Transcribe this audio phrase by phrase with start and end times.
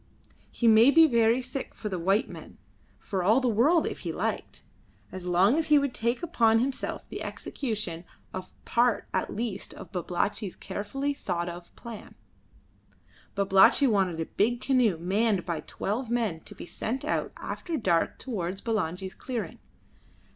[0.49, 2.57] He may be very sick for the white men,
[2.97, 4.63] for all the world if he liked,
[5.11, 8.03] as long as he would take upon himself the execution
[8.33, 12.15] of part at least of Babalatchi's carefully thought of plan.
[13.35, 18.17] Babalatchi wanted a big canoe manned by twelve men to be sent out after dark
[18.17, 19.59] towards Bulangi's clearing.